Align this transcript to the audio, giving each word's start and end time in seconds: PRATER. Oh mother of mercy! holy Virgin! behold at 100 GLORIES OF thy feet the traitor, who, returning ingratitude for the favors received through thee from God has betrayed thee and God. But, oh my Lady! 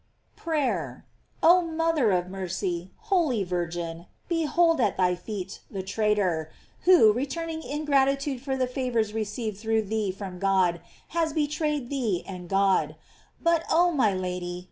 PRATER. 0.35 1.05
Oh 1.43 1.61
mother 1.61 2.09
of 2.11 2.27
mercy! 2.27 2.89
holy 3.11 3.43
Virgin! 3.43 4.07
behold 4.27 4.81
at 4.81 4.97
100 4.97 4.97
GLORIES 4.97 4.97
OF 4.97 4.97
thy 4.97 5.15
feet 5.15 5.61
the 5.69 5.83
traitor, 5.83 6.51
who, 6.85 7.13
returning 7.13 7.61
ingratitude 7.61 8.41
for 8.41 8.57
the 8.57 8.65
favors 8.65 9.13
received 9.13 9.59
through 9.59 9.83
thee 9.83 10.11
from 10.11 10.39
God 10.39 10.81
has 11.09 11.33
betrayed 11.33 11.91
thee 11.91 12.23
and 12.27 12.49
God. 12.49 12.95
But, 13.39 13.63
oh 13.69 13.91
my 13.91 14.11
Lady! 14.11 14.59